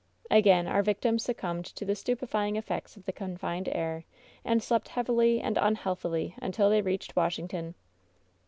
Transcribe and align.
Again 0.31 0.65
our 0.65 0.81
victims 0.81 1.21
succumbed 1.25 1.63
to 1.67 1.85
the 1.85 1.93
stupefying 1.93 2.55
effects 2.55 2.97
of 2.97 3.05
the 3.05 3.11
confined 3.11 3.69
air, 3.71 4.03
and 4.43 4.63
slept 4.63 4.87
heavily 4.87 5.39
and 5.39 5.59
unhealthily 5.61 6.33
until 6.41 6.71
they 6.71 6.81
reached 6.81 7.15
Washington. 7.15 7.75